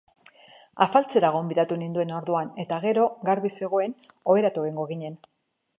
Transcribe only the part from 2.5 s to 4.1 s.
eta gero, garbi zegoen,